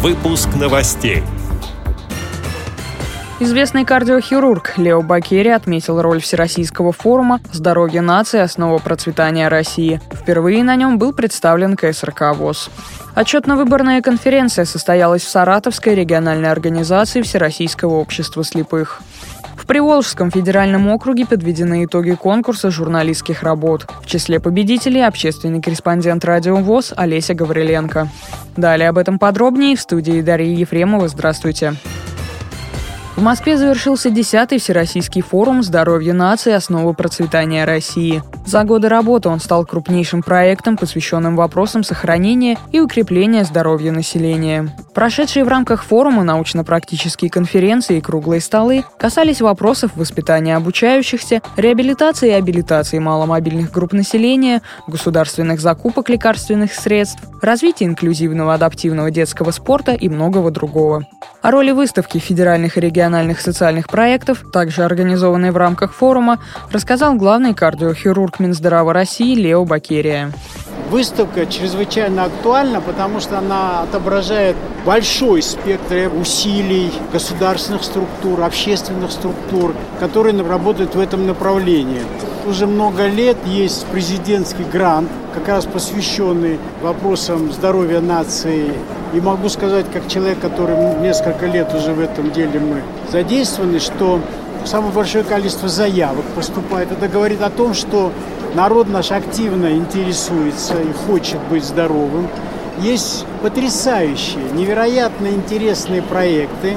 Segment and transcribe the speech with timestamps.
[0.00, 1.24] Выпуск новостей.
[3.40, 8.38] Известный кардиохирург Лео Бакери отметил роль Всероссийского форума «Здоровье нации.
[8.38, 10.00] Основа процветания России».
[10.12, 12.70] Впервые на нем был представлен КСРК ВОЗ.
[13.16, 19.02] Отчетно-выборная конференция состоялась в Саратовской региональной организации Всероссийского общества слепых.
[19.68, 23.86] Приволжском федеральном округе подведены итоги конкурса журналистских работ.
[24.00, 28.08] В числе победителей общественный корреспондент радио ВОЗ Олеся Гавриленко.
[28.56, 31.06] Далее об этом подробнее в студии Дарьи Ефремова.
[31.08, 31.74] Здравствуйте.
[33.18, 36.52] В Москве завершился 10-й Всероссийский форум «Здоровье нации.
[36.52, 38.22] Основы процветания России».
[38.46, 44.72] За годы работы он стал крупнейшим проектом, посвященным вопросам сохранения и укрепления здоровья населения.
[44.94, 52.34] Прошедшие в рамках форума научно-практические конференции и круглые столы касались вопросов воспитания обучающихся, реабилитации и
[52.34, 60.52] абилитации маломобильных групп населения, государственных закупок лекарственных средств, развития инклюзивного адаптивного детского спорта и многого
[60.52, 61.04] другого.
[61.40, 66.40] О роли выставки федеральных и региональных социальных проектов, также организованной в рамках форума,
[66.72, 70.32] рассказал главный кардиохирург Минздрава России Лео Бакерия.
[70.90, 80.40] Выставка чрезвычайно актуальна, потому что она отображает большой спектр усилий государственных структур, общественных структур, которые
[80.42, 82.02] работают в этом направлении.
[82.46, 88.72] Уже много лет есть президентский грант, как раз посвященный вопросам здоровья нации.
[89.14, 94.20] И могу сказать, как человек, который несколько лет уже в этом деле мы задействованы, что
[94.64, 96.92] самое большое количество заявок поступает.
[96.92, 98.12] Это говорит о том, что
[98.54, 102.28] народ наш активно интересуется и хочет быть здоровым.
[102.80, 106.76] Есть потрясающие, невероятно интересные проекты.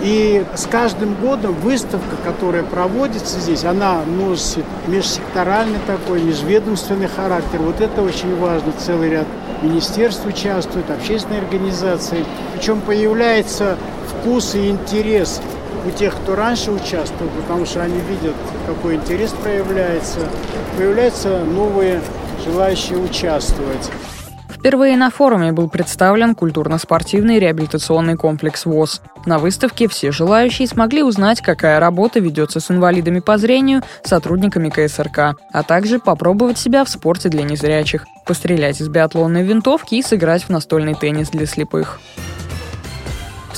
[0.00, 7.58] И с каждым годом выставка, которая проводится здесь, она носит межсекторальный такой, межведомственный характер.
[7.60, 8.72] Вот это очень важно.
[8.78, 9.26] Целый ряд
[9.62, 12.24] министерств участвует, общественные организации.
[12.54, 13.76] Причем появляется
[14.08, 15.40] вкус и интерес
[15.86, 18.34] у тех, кто раньше участвовал, потому что они видят,
[18.66, 20.20] какой интерес проявляется,
[20.76, 22.00] появляются новые
[22.44, 23.90] желающие участвовать.
[24.58, 29.00] Впервые на форуме был представлен культурно-спортивный реабилитационный комплекс ВОЗ.
[29.24, 35.36] На выставке все желающие смогли узнать, какая работа ведется с инвалидами по зрению, сотрудниками КСРК,
[35.52, 40.48] а также попробовать себя в спорте для незрячих, пострелять из биатлонной винтовки и сыграть в
[40.48, 42.00] настольный теннис для слепых.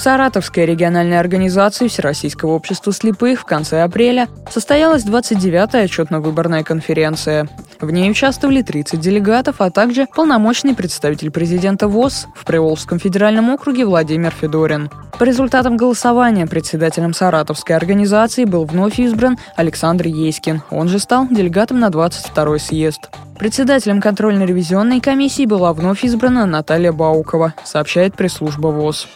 [0.00, 7.48] Саратовской региональной организации Всероссийского общества слепых в конце апреля состоялась 29-я отчетно-выборная конференция.
[7.80, 13.86] В ней участвовали 30 делегатов, а также полномочный представитель президента ВОЗ в Приволжском федеральном округе
[13.86, 14.90] Владимир Федорин.
[15.18, 20.62] По результатам голосования председателем Саратовской организации был вновь избран Александр Еськин.
[20.70, 23.08] Он же стал делегатом на 22-й съезд.
[23.38, 29.08] Председателем контрольно-ревизионной комиссии была вновь избрана Наталья Баукова, сообщает пресс-служба ВОЗ.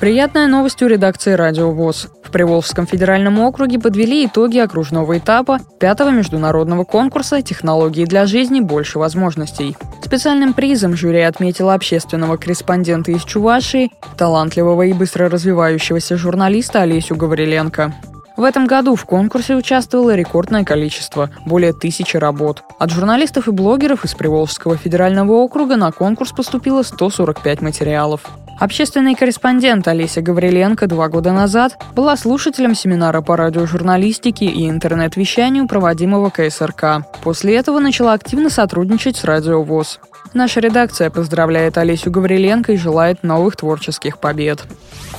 [0.00, 2.08] Приятная новость у редакции «Радио ВОЗ».
[2.26, 8.58] В Приволжском федеральном округе подвели итоги окружного этапа пятого международного конкурса «Технологии для жизни.
[8.58, 9.76] Больше возможностей».
[10.04, 17.94] Специальным призом жюри отметило общественного корреспондента из Чувашии, талантливого и быстро развивающегося журналиста Олесю Гавриленко.
[18.36, 22.64] В этом году в конкурсе участвовало рекордное количество– более тысячи работ.
[22.80, 28.22] От журналистов и блогеров из Приволжского федерального округа на конкурс поступило 145 материалов.
[28.58, 36.30] Общественный корреспондент Олеся Гавриленко два года назад была слушателем семинара по радиожурналистике и интернет-вещанию, проводимого
[36.30, 37.04] КСРК.
[37.22, 40.00] После этого начала активно сотрудничать с Радио ВОЗ.
[40.32, 44.64] Наша редакция поздравляет Олесю Гавриленко и желает новых творческих побед.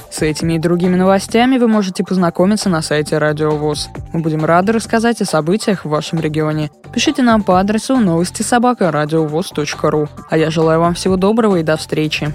[0.10, 3.90] С этими и другими новостями вы можете познакомиться на сайте Радио ВОЗ.
[4.14, 6.72] Мы будем рады рассказать о событиях в вашем регионе.
[6.92, 10.10] Пишите нам по адресу новости собака ру.
[10.30, 12.34] А я желаю вам всего доброго и до встречи.